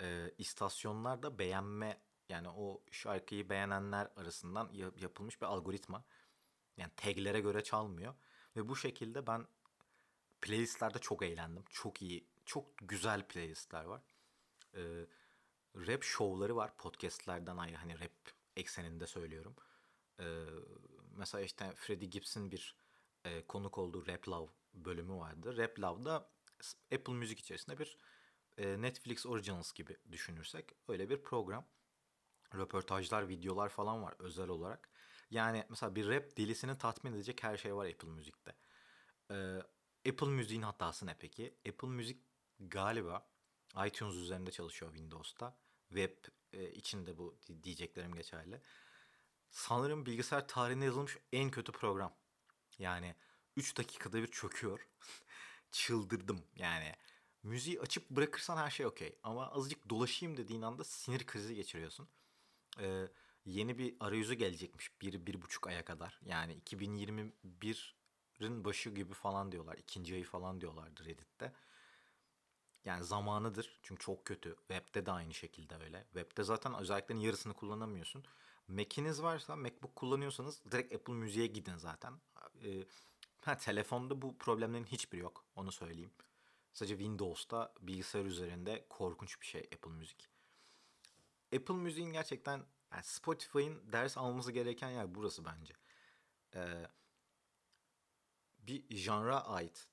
E, 0.00 0.30
istasyonlar 0.38 1.38
beğenme 1.38 2.00
yani 2.28 2.48
o 2.48 2.82
şarkıyı 2.90 3.50
beğenenler 3.50 4.08
arasından 4.16 4.72
yapılmış 5.00 5.40
bir 5.40 5.46
algoritma. 5.46 6.04
Yani 6.76 6.90
taglere 6.96 7.40
göre 7.40 7.62
çalmıyor. 7.64 8.14
Ve 8.56 8.68
bu 8.68 8.76
şekilde 8.76 9.26
ben 9.26 9.46
playlistlerde 10.40 10.98
çok 10.98 11.22
eğlendim. 11.22 11.64
Çok 11.70 12.02
iyi, 12.02 12.26
çok 12.44 12.66
güzel 12.78 13.28
playlistler 13.28 13.84
var. 13.84 14.02
Ee, 14.74 15.06
rap 15.76 16.02
şovları 16.02 16.56
var 16.56 16.76
podcastlerden 16.76 17.56
ayrı 17.56 17.76
hani 17.76 18.00
rap 18.00 18.12
ekseninde 18.56 19.06
söylüyorum. 19.06 19.56
Ee, 20.20 20.44
mesela 21.16 21.44
işte 21.44 21.72
Freddie 21.74 22.08
Gibbs'in 22.08 22.50
bir 22.50 22.76
e, 23.24 23.46
konuk 23.46 23.78
olduğu 23.78 24.06
Rap 24.06 24.28
Love 24.28 24.50
bölümü 24.74 25.14
vardı. 25.14 25.56
Rap 25.56 25.78
Love'da 25.78 26.30
Apple 26.94 27.14
Müzik 27.14 27.38
içerisinde 27.38 27.78
bir 27.78 27.98
e, 28.58 28.82
Netflix 28.82 29.26
Originals 29.26 29.72
gibi 29.72 29.96
düşünürsek 30.12 30.72
öyle 30.88 31.10
bir 31.10 31.22
program. 31.22 31.66
Röportajlar, 32.54 33.28
videolar 33.28 33.68
falan 33.68 34.02
var 34.02 34.14
özel 34.18 34.48
olarak. 34.48 34.90
Yani 35.30 35.64
mesela 35.68 35.94
bir 35.94 36.08
rap 36.08 36.36
dilisini 36.36 36.78
tatmin 36.78 37.12
edecek 37.12 37.42
her 37.42 37.56
şey 37.56 37.76
var 37.76 37.86
Apple 37.86 38.08
Müzik'te. 38.08 38.56
Ee, 39.30 39.62
Apple 40.08 40.26
Müziğin 40.26 40.62
hatası 40.62 41.06
ne 41.06 41.16
peki? 41.18 41.54
Apple 41.68 41.88
Müzik 41.88 42.22
galiba 42.60 43.28
iTunes 43.86 44.14
üzerinde 44.14 44.50
çalışıyor 44.50 44.94
Windows'ta. 44.94 45.56
Web 45.88 46.16
e, 46.52 46.70
içinde 46.70 47.18
bu 47.18 47.38
diyeceklerim 47.62 48.14
geçerli. 48.14 48.60
Sanırım 49.50 50.06
bilgisayar 50.06 50.48
tarihinde 50.48 50.84
yazılmış 50.84 51.16
en 51.32 51.50
kötü 51.50 51.72
program. 51.72 52.14
Yani 52.78 53.14
3 53.56 53.78
dakikada 53.78 54.22
bir 54.22 54.26
çöküyor. 54.26 54.88
Çıldırdım 55.72 56.44
yani. 56.56 56.94
Müziği 57.42 57.80
açıp 57.80 58.10
bırakırsan 58.10 58.56
her 58.56 58.70
şey 58.70 58.86
okey. 58.86 59.18
Ama 59.22 59.50
azıcık 59.50 59.90
dolaşayım 59.90 60.36
dediğin 60.36 60.62
anda 60.62 60.84
sinir 60.84 61.26
krizi 61.26 61.54
geçiriyorsun. 61.54 62.08
Ee, 62.80 63.08
yeni 63.44 63.78
bir 63.78 63.96
arayüzü 64.00 64.34
gelecekmiş 64.34 65.00
bir, 65.00 65.26
bir 65.26 65.42
buçuk 65.42 65.66
aya 65.66 65.84
kadar. 65.84 66.20
Yani 66.24 66.58
2021'in 66.58 68.64
başı 68.64 68.90
gibi 68.90 69.14
falan 69.14 69.52
diyorlar. 69.52 69.78
ikinci 69.78 70.14
ayı 70.14 70.24
falan 70.24 70.60
diyorlardı 70.60 71.04
Reddit'te. 71.04 71.52
Yani 72.84 73.04
zamanıdır 73.04 73.78
çünkü 73.82 74.04
çok 74.04 74.24
kötü. 74.24 74.56
Web'de 74.68 75.06
de 75.06 75.12
aynı 75.12 75.34
şekilde 75.34 75.74
öyle. 75.76 76.04
Web'de 76.04 76.42
zaten 76.44 76.74
özelliklerin 76.74 77.20
yarısını 77.20 77.54
kullanamıyorsun. 77.54 78.24
Mac'iniz 78.68 79.22
varsa, 79.22 79.56
MacBook 79.56 79.96
kullanıyorsanız 79.96 80.62
direkt 80.70 80.94
Apple 80.94 81.14
Müziğe 81.14 81.46
gidin 81.46 81.76
zaten. 81.76 82.20
Ee, 82.64 82.84
ha, 83.40 83.56
telefonda 83.56 84.22
bu 84.22 84.38
problemlerin 84.38 84.84
hiçbiri 84.84 85.20
yok. 85.20 85.44
Onu 85.56 85.72
söyleyeyim. 85.72 86.10
Sadece 86.72 86.98
Windows'ta 86.98 87.72
bilgisayar 87.80 88.24
üzerinde 88.24 88.86
korkunç 88.88 89.40
bir 89.40 89.46
şey 89.46 89.60
Apple 89.60 89.90
Müzik. 89.90 90.28
Apple 91.56 91.74
Müziğin 91.74 92.12
gerçekten 92.12 92.62
yani 92.92 93.04
Spotify'ın 93.04 93.92
ders 93.92 94.18
alması 94.18 94.52
gereken 94.52 94.90
yer 94.90 95.14
burası 95.14 95.44
bence. 95.44 95.74
Ee, 96.54 96.86
bir 98.58 98.96
janra 98.96 99.40
ait 99.46 99.88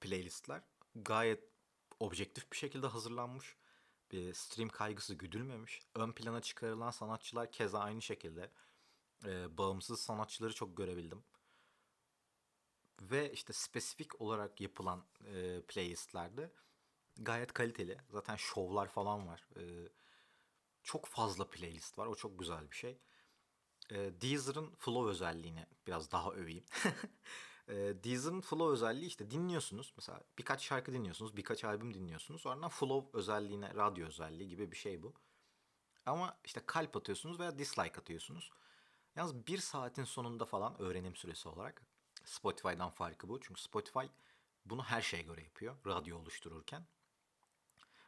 playlistler 0.00 0.62
gayet 0.94 1.44
objektif 2.00 2.52
bir 2.52 2.56
şekilde 2.56 2.86
hazırlanmış. 2.86 3.56
Bir 4.12 4.34
stream 4.34 4.68
kaygısı 4.68 5.14
güdülmemiş. 5.14 5.82
Ön 5.94 6.12
plana 6.12 6.40
çıkarılan 6.42 6.90
sanatçılar 6.90 7.52
keza 7.52 7.80
aynı 7.80 8.02
şekilde. 8.02 8.50
Ee, 9.24 9.58
bağımsız 9.58 10.00
sanatçıları 10.00 10.54
çok 10.54 10.76
görebildim. 10.76 11.24
Ve 13.00 13.32
işte 13.32 13.52
spesifik 13.52 14.20
olarak 14.20 14.60
yapılan 14.60 15.04
e, 15.26 15.62
playlistlerde 15.68 16.52
gayet 17.16 17.52
kaliteli. 17.52 17.98
Zaten 18.10 18.36
şovlar 18.36 18.88
falan 18.88 19.26
var. 19.26 19.48
Ee, 19.56 19.88
çok 20.82 21.06
fazla 21.06 21.50
playlist 21.50 21.98
var. 21.98 22.06
O 22.06 22.14
çok 22.14 22.38
güzel 22.38 22.70
bir 22.70 22.76
şey. 22.76 22.98
E, 23.90 23.96
Deezer'ın 24.20 24.74
flow 24.74 25.10
özelliğini 25.10 25.66
biraz 25.86 26.12
daha 26.12 26.30
öveyim. 26.32 26.64
e, 27.70 28.04
Deezer'ın 28.04 28.40
flow 28.40 28.72
özelliği 28.72 29.06
işte 29.06 29.30
dinliyorsunuz. 29.30 29.92
Mesela 29.96 30.20
birkaç 30.38 30.62
şarkı 30.64 30.92
dinliyorsunuz, 30.92 31.36
birkaç 31.36 31.64
albüm 31.64 31.94
dinliyorsunuz. 31.94 32.40
Sonra 32.40 32.68
flow 32.68 33.18
özelliğine, 33.18 33.74
radyo 33.74 34.06
özelliği 34.06 34.48
gibi 34.48 34.72
bir 34.72 34.76
şey 34.76 35.02
bu. 35.02 35.14
Ama 36.06 36.38
işte 36.44 36.62
kalp 36.66 36.96
atıyorsunuz 36.96 37.40
veya 37.40 37.58
dislike 37.58 38.00
atıyorsunuz. 38.00 38.50
Yalnız 39.16 39.46
bir 39.46 39.58
saatin 39.58 40.04
sonunda 40.04 40.44
falan 40.44 40.80
öğrenim 40.80 41.16
süresi 41.16 41.48
olarak 41.48 41.82
Spotify'dan 42.24 42.90
farkı 42.90 43.28
bu. 43.28 43.40
Çünkü 43.40 43.60
Spotify 43.60 44.06
bunu 44.64 44.82
her 44.82 45.02
şeye 45.02 45.22
göre 45.22 45.42
yapıyor 45.42 45.76
radyo 45.86 46.18
oluştururken. 46.18 46.86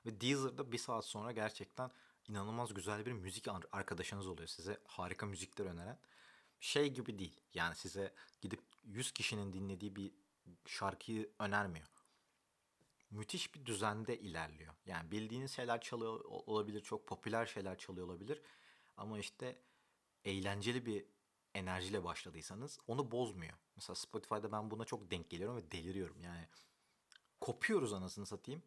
Ve 0.07 0.21
Deezer'da 0.21 0.73
bir 0.73 0.79
saat 0.79 1.05
sonra 1.05 1.33
gerçekten 1.33 1.91
inanılmaz 2.29 2.75
güzel 2.75 3.07
bir 3.07 3.13
müzik 3.13 3.49
arkadaşınız 3.73 4.27
oluyor 4.27 4.49
size 4.49 4.81
harika 4.87 5.27
müzikler 5.27 5.67
öneren. 5.67 5.99
Şey 6.61 6.91
gibi 6.95 7.19
değil 7.19 7.41
yani 7.55 7.75
size 7.75 8.15
gidip 8.41 8.61
100 8.85 9.13
kişinin 9.13 9.53
dinlediği 9.53 9.97
bir 9.97 10.13
şarkıyı 10.67 11.31
önermiyor. 11.39 11.87
Müthiş 13.11 13.55
bir 13.55 13.67
düzende 13.67 14.19
ilerliyor. 14.19 14.75
Yani 14.87 15.11
bildiğiniz 15.11 15.53
şeyler 15.53 15.81
çalıyor 15.81 16.21
olabilir, 16.25 16.81
çok 16.81 17.07
popüler 17.07 17.47
şeyler 17.47 17.79
çalıyor 17.79 18.07
olabilir. 18.07 18.43
Ama 18.97 19.19
işte 19.19 19.63
eğlenceli 20.25 20.87
bir 20.87 21.05
enerjiyle 21.55 22.05
başladıysanız 22.05 22.79
onu 22.87 23.11
bozmuyor. 23.11 23.55
Mesela 23.77 23.95
Spotify'da 23.95 24.53
ben 24.53 24.71
buna 24.71 24.85
çok 24.85 25.11
denk 25.11 25.31
geliyorum 25.31 25.57
ve 25.57 25.71
deliriyorum. 25.71 26.21
Yani 26.23 26.49
kopuyoruz 27.41 27.93
anasını 27.93 28.27
satayım. 28.27 28.63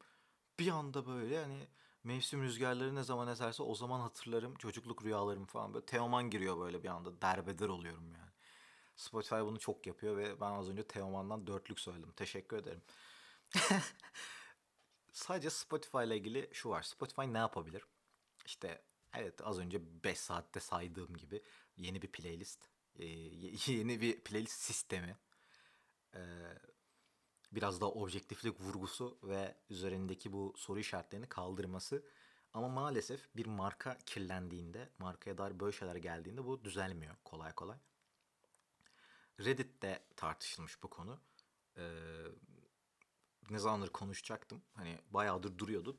Bir 0.59 0.67
anda 0.67 1.07
böyle 1.07 1.41
hani 1.41 1.67
Mevsim 2.03 2.43
rüzgarları 2.43 2.95
ne 2.95 3.03
zaman 3.03 3.27
eserse 3.27 3.63
o 3.63 3.75
zaman 3.75 3.99
hatırlarım 3.99 4.55
çocukluk 4.55 5.03
rüyalarım 5.03 5.45
falan 5.45 5.73
böyle 5.73 5.85
Teoman 5.85 6.29
giriyor 6.29 6.59
böyle 6.59 6.83
bir 6.83 6.89
anda 6.89 7.21
derbeder 7.21 7.69
oluyorum 7.69 8.11
yani. 8.11 8.31
Spotify 8.95 9.35
bunu 9.35 9.59
çok 9.59 9.87
yapıyor 9.87 10.17
ve 10.17 10.41
ben 10.41 10.51
az 10.51 10.69
önce 10.69 10.87
Teoman'dan 10.87 11.47
dörtlük 11.47 11.79
söyledim. 11.79 12.11
Teşekkür 12.11 12.57
ederim. 12.57 12.81
Sadece 15.11 15.49
Spotify 15.49 15.97
ile 15.97 16.17
ilgili 16.17 16.49
şu 16.53 16.69
var. 16.69 16.81
Spotify 16.81 17.21
ne 17.21 17.37
yapabilir? 17.37 17.83
İşte 18.45 18.81
evet 19.13 19.41
az 19.43 19.59
önce 19.59 20.03
5 20.03 20.19
saatte 20.19 20.59
saydığım 20.59 21.17
gibi 21.17 21.43
yeni 21.77 22.01
bir 22.01 22.07
playlist 22.07 22.69
e, 22.99 23.05
yeni 23.71 24.01
bir 24.01 24.19
playlist 24.19 24.61
sistemi. 24.61 25.17
E, 26.15 26.21
biraz 27.51 27.81
daha 27.81 27.89
objektiflik 27.89 28.61
vurgusu 28.61 29.17
ve 29.23 29.55
üzerindeki 29.69 30.33
bu 30.33 30.53
soru 30.57 30.79
işaretlerini 30.79 31.29
kaldırması. 31.29 32.03
Ama 32.53 32.67
maalesef 32.67 33.35
bir 33.35 33.45
marka 33.45 33.97
kirlendiğinde, 34.05 34.89
markaya 34.99 35.37
dair 35.37 35.59
böyle 35.59 35.77
şeyler 35.77 35.95
geldiğinde 35.95 36.45
bu 36.45 36.63
düzelmiyor 36.63 37.15
kolay 37.23 37.53
kolay. 37.53 37.77
Reddit'te 39.39 40.05
tartışılmış 40.15 40.83
bu 40.83 40.89
konu. 40.89 41.19
Ee, 41.77 41.81
ne 43.49 43.59
zamandır 43.59 43.89
konuşacaktım. 43.89 44.61
Hani 44.73 44.99
bayağıdır 45.09 45.57
duruyordu. 45.57 45.97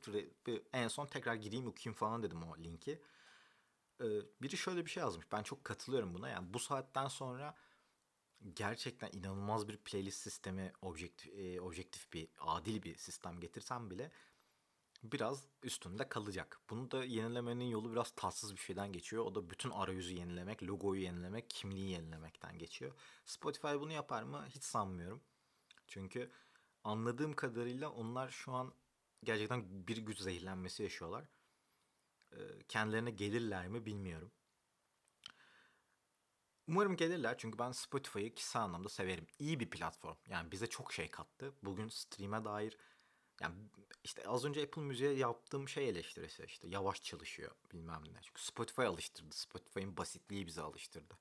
En 0.73 0.87
son 0.87 1.05
tekrar 1.05 1.35
gireyim 1.35 1.67
okuyayım 1.67 1.97
falan 1.97 2.23
dedim 2.23 2.43
o 2.43 2.57
linki. 2.57 3.01
Ee, 4.01 4.05
biri 4.41 4.57
şöyle 4.57 4.85
bir 4.85 4.89
şey 4.89 5.01
yazmış. 5.01 5.31
Ben 5.31 5.43
çok 5.43 5.63
katılıyorum 5.63 6.13
buna. 6.13 6.29
Yani 6.29 6.53
bu 6.53 6.59
saatten 6.59 7.07
sonra 7.07 7.55
gerçekten 8.53 9.09
inanılmaz 9.13 9.67
bir 9.67 9.77
playlist 9.77 10.21
sistemi 10.21 10.73
objektif, 10.81 11.33
e, 11.33 11.61
objektif 11.61 12.13
bir 12.13 12.29
adil 12.39 12.83
bir 12.83 12.95
sistem 12.95 13.39
getirsem 13.39 13.91
bile 13.91 14.11
biraz 15.03 15.47
üstünde 15.63 16.09
kalacak. 16.09 16.59
Bunu 16.69 16.91
da 16.91 17.03
yenilemenin 17.03 17.65
yolu 17.65 17.91
biraz 17.91 18.11
tatsız 18.11 18.51
bir 18.55 18.61
şeyden 18.61 18.91
geçiyor. 18.93 19.25
O 19.25 19.35
da 19.35 19.49
bütün 19.49 19.69
arayüzü 19.69 20.13
yenilemek, 20.13 20.63
logoyu 20.63 21.01
yenilemek, 21.01 21.49
kimliği 21.49 21.91
yenilemekten 21.91 22.57
geçiyor. 22.57 22.93
Spotify 23.25 23.67
bunu 23.67 23.91
yapar 23.91 24.23
mı? 24.23 24.45
Hiç 24.49 24.63
sanmıyorum. 24.63 25.21
Çünkü 25.87 26.31
anladığım 26.83 27.33
kadarıyla 27.33 27.89
onlar 27.89 28.29
şu 28.29 28.51
an 28.51 28.73
gerçekten 29.23 29.87
bir 29.87 29.97
güç 29.97 30.19
zehirlenmesi 30.19 30.83
yaşıyorlar. 30.83 31.25
Kendilerine 32.67 33.11
gelirler 33.11 33.67
mi 33.67 33.85
bilmiyorum. 33.85 34.31
Umarım 36.67 36.95
gelirler 36.95 37.37
çünkü 37.37 37.59
ben 37.59 37.71
Spotify'ı 37.71 38.35
kişisel 38.35 38.61
anlamda 38.61 38.89
severim. 38.89 39.27
İyi 39.39 39.59
bir 39.59 39.69
platform. 39.69 40.15
Yani 40.27 40.51
bize 40.51 40.67
çok 40.67 40.93
şey 40.93 41.11
kattı. 41.11 41.53
Bugün 41.63 41.87
stream'e 41.89 42.45
dair 42.45 42.77
yani 43.41 43.55
işte 44.03 44.27
az 44.27 44.45
önce 44.45 44.63
Apple 44.63 44.81
Müziğe 44.81 45.13
yaptığım 45.13 45.69
şey 45.69 45.89
eleştirisi 45.89 46.43
işte 46.45 46.67
yavaş 46.67 47.03
çalışıyor 47.03 47.51
bilmem 47.73 48.03
ne. 48.13 48.19
Çünkü 48.21 48.43
Spotify 48.43 48.81
alıştırdı. 48.81 49.35
Spotify'ın 49.35 49.97
basitliği 49.97 50.47
bize 50.47 50.61
alıştırdı. 50.61 51.17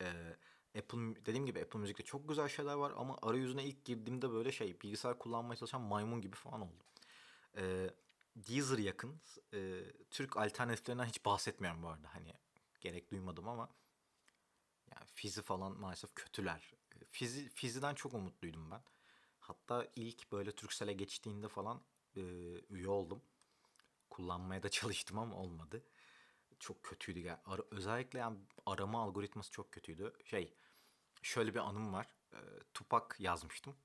Ee, 0.00 0.36
Apple 0.78 1.26
dediğim 1.26 1.46
gibi 1.46 1.60
Apple 1.60 1.78
Müzik'te 1.78 2.04
çok 2.04 2.28
güzel 2.28 2.48
şeyler 2.48 2.74
var 2.74 2.92
ama 2.96 3.18
arayüzüne 3.22 3.64
ilk 3.64 3.84
girdiğimde 3.84 4.30
böyle 4.30 4.52
şey 4.52 4.80
bilgisayar 4.80 5.18
kullanmaya 5.18 5.56
çalışan 5.56 5.80
maymun 5.80 6.20
gibi 6.20 6.36
falan 6.36 6.60
oldum. 6.60 6.78
Ee, 7.56 7.90
Deezer 8.36 8.78
yakın. 8.78 9.20
Ee, 9.54 9.82
Türk 10.10 10.36
alternatiflerinden 10.36 11.04
hiç 11.04 11.24
bahsetmiyorum 11.24 11.82
bu 11.82 11.88
arada. 11.88 12.14
Hani 12.14 12.32
gerek 12.80 13.10
duymadım 13.10 13.48
ama 13.48 13.68
yani 14.90 15.06
Fizi 15.14 15.42
falan 15.42 15.80
maalesef 15.80 16.14
kötüler. 16.14 16.74
Fizi, 17.10 17.48
Fizi'den 17.48 17.94
çok 17.94 18.14
umutluydum 18.14 18.70
ben. 18.70 18.82
Hatta 19.42 19.88
ilk 19.96 20.32
böyle 20.32 20.52
Turkcell'e 20.52 20.92
geçtiğinde 20.92 21.48
falan 21.48 21.82
e, 22.16 22.20
üye 22.70 22.88
oldum. 22.88 23.22
Kullanmaya 24.10 24.62
da 24.62 24.68
çalıştım 24.78 25.18
ama 25.18 25.36
olmadı. 25.36 25.84
Çok 26.58 26.82
kötüydü. 26.82 27.20
Yani 27.20 27.38
ara, 27.44 27.62
özellikle 27.70 28.18
yani 28.18 28.38
arama 28.66 29.02
algoritması 29.02 29.50
çok 29.50 29.72
kötüydü. 29.72 30.12
Şey 30.24 30.54
şöyle 31.22 31.54
bir 31.54 31.58
anım 31.58 31.92
var. 31.92 32.06
E, 32.32 32.38
Tupak 32.74 33.16
yazmıştım. 33.20 33.76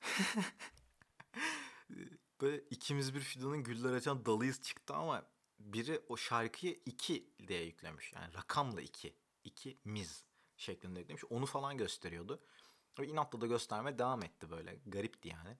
böyle 2.40 2.60
ikimiz 2.70 3.14
bir 3.14 3.20
fidanın 3.20 3.62
güller 3.62 3.92
açan 3.92 4.26
dalıyız 4.26 4.62
çıktı 4.62 4.94
ama 4.94 5.26
biri 5.58 6.02
o 6.08 6.16
şarkıyı 6.16 6.80
2 6.86 7.30
diye 7.48 7.64
yüklemiş. 7.64 8.12
Yani 8.12 8.34
rakamla 8.34 8.80
2. 8.80 9.16
2 9.44 9.78
miz 9.84 10.24
şeklinde 10.56 10.98
yüklemiş. 11.00 11.24
Onu 11.24 11.46
falan 11.46 11.78
gösteriyordu. 11.78 12.42
Ve 12.98 13.06
inatla 13.06 13.40
da 13.40 13.46
göstermeye 13.46 13.98
devam 13.98 14.22
etti 14.22 14.50
böyle. 14.50 14.78
Garipti 14.86 15.28
yani. 15.28 15.56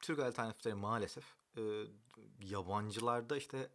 Türk 0.00 0.18
alternatifleri 0.18 0.74
maalesef 0.74 1.24
e, 1.56 1.62
yabancılarda 2.40 3.36
işte 3.36 3.70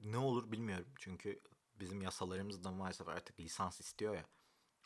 ne 0.00 0.16
olur 0.18 0.52
bilmiyorum. 0.52 0.86
Çünkü 0.98 1.40
bizim 1.74 2.02
yasalarımız 2.02 2.64
da 2.64 2.70
maalesef 2.70 3.08
artık 3.08 3.40
lisans 3.40 3.80
istiyor 3.80 4.14
ya. 4.14 4.24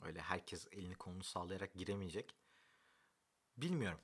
Öyle 0.05 0.21
herkes 0.21 0.67
elini 0.73 0.95
kolunu 0.95 1.25
sallayarak 1.25 1.75
giremeyecek. 1.75 2.37
Bilmiyorum. 3.57 4.01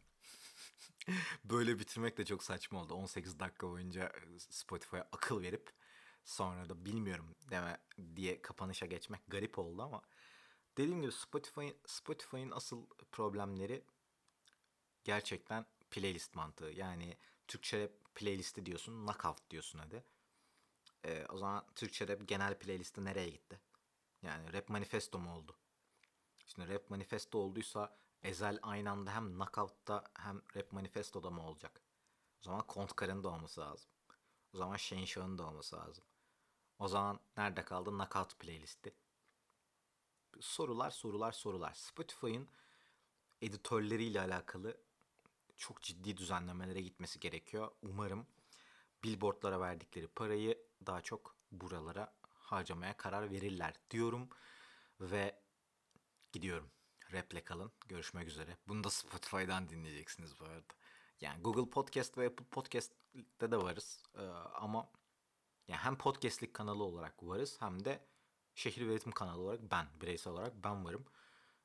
Böyle 1.44 1.78
bitirmek 1.78 2.18
de 2.18 2.24
çok 2.24 2.42
saçma 2.42 2.82
oldu. 2.82 2.94
18 2.94 3.40
dakika 3.40 3.68
boyunca 3.70 4.12
Spotify'a 4.38 5.08
akıl 5.12 5.42
verip 5.42 5.72
sonra 6.24 6.68
da 6.68 6.84
bilmiyorum 6.84 7.36
deme 7.50 7.80
diye 8.16 8.42
kapanışa 8.42 8.86
geçmek 8.86 9.20
garip 9.28 9.58
oldu 9.58 9.82
ama 9.82 10.02
Dediğim 10.78 11.02
gibi 11.02 11.12
Spotify'ın 11.12 11.76
Spotify'ın 11.86 12.50
asıl 12.50 12.86
problemleri 13.12 13.84
gerçekten 15.04 15.66
playlist 15.90 16.34
mantığı. 16.34 16.70
Yani 16.70 17.16
Türkçe 17.48 17.82
rap 17.82 17.90
playlisti 18.14 18.66
diyorsun, 18.66 19.06
knockout 19.06 19.50
diyorsun 19.50 19.78
hadi. 19.78 20.04
Ee, 21.04 21.26
o 21.28 21.36
zaman 21.38 21.66
Türkçe 21.74 22.08
rap 22.08 22.28
genel 22.28 22.58
playlisti 22.58 23.04
nereye 23.04 23.28
gitti? 23.28 23.60
Yani 24.22 24.52
rap 24.52 24.68
manifesto 24.68 25.18
mu 25.18 25.36
oldu? 25.36 25.56
Şimdi 26.46 26.74
rap 26.74 26.90
manifesto 26.90 27.38
olduysa 27.38 27.98
Ezel 28.22 28.58
aynı 28.62 28.90
anda 28.90 29.14
hem 29.14 29.34
knockout'ta 29.34 30.04
hem 30.14 30.42
rap 30.56 30.72
manifestoda 30.72 31.30
mı 31.30 31.46
olacak? 31.46 31.82
O 32.40 32.42
zaman 32.42 32.66
Kontkar'ın 32.66 33.24
da 33.24 33.28
olması 33.28 33.60
lazım. 33.60 33.90
O 34.54 34.58
zaman 34.58 34.76
Shane 34.76 35.38
da 35.38 35.46
olması 35.46 35.76
lazım. 35.76 36.04
O 36.78 36.88
zaman 36.88 37.20
nerede 37.36 37.64
kaldı 37.64 37.90
knockout 37.90 38.38
playlisti? 38.38 38.94
Sorular 40.40 40.90
sorular 40.90 41.32
sorular. 41.32 41.72
Spotify'ın 41.74 42.48
editörleriyle 43.42 44.20
alakalı 44.20 44.80
çok 45.56 45.82
ciddi 45.82 46.16
düzenlemelere 46.16 46.82
gitmesi 46.82 47.20
gerekiyor. 47.20 47.70
Umarım 47.82 48.26
billboardlara 49.04 49.60
verdikleri 49.60 50.08
parayı 50.08 50.58
daha 50.86 51.00
çok 51.00 51.36
buralara 51.52 52.14
harcamaya 52.30 52.96
karar 52.96 53.30
verirler 53.30 53.74
diyorum 53.90 54.28
ve 55.00 55.40
gidiyorum. 56.32 56.70
Rap'le 57.12 57.44
kalın. 57.44 57.72
Görüşmek 57.88 58.28
üzere. 58.28 58.56
Bunu 58.68 58.84
da 58.84 58.90
Spotify'dan 58.90 59.68
dinleyeceksiniz 59.68 60.40
bu 60.40 60.44
arada. 60.44 60.74
Yani 61.20 61.42
Google 61.42 61.70
Podcast 61.70 62.18
ve 62.18 62.26
Apple 62.26 62.44
Podcast'te 62.44 63.50
de 63.50 63.56
varız. 63.56 64.02
Ee, 64.14 64.22
ama 64.54 64.90
yani 65.68 65.80
hem 65.80 65.98
podcastlik 65.98 66.54
kanalı 66.54 66.84
olarak 66.84 67.22
varız 67.22 67.56
hem 67.60 67.84
de 67.84 68.06
şehir 68.58 68.88
ve 68.88 68.94
ritim 68.94 69.12
kanalı 69.12 69.40
olarak 69.42 69.60
ben, 69.70 69.86
bireysel 70.02 70.32
olarak 70.32 70.64
ben 70.64 70.84
varım. 70.84 71.04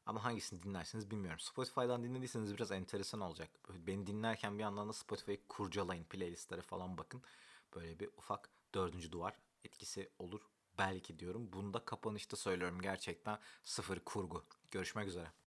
Ama 0.06 0.24
hangisini 0.24 0.64
dinlerseniz 0.64 1.12
bilmiyorum. 1.12 1.40
Spotify'dan 1.40 2.04
dinlediyseniz 2.04 2.56
biraz 2.56 2.72
enteresan 2.72 3.22
olacak. 3.22 3.50
Beni 3.70 4.08
dinlerken 4.08 4.58
bir 4.58 4.64
yandan 4.64 4.90
da 4.90 4.94
Spotify'ı 4.94 5.48
kurcalayın, 5.48 6.04
playlistlere 6.04 6.62
falan 6.62 6.98
bakın. 6.98 7.22
Böyle 7.76 8.00
bir 8.00 8.10
ufak 8.18 8.50
dördüncü 8.74 9.12
duvar 9.12 9.34
etkisi 9.64 10.10
olur 10.20 10.42
belki 10.78 11.20
diyorum. 11.20 11.50
Bunu 11.54 11.74
da 11.74 11.86
kapanışta 11.86 12.38
söylüyorum 12.38 12.82
gerçekten 12.82 13.40
sıfır 13.64 14.00
kurgu. 14.00 14.46
Görüşmek 14.72 15.08
üzere. 15.08 15.43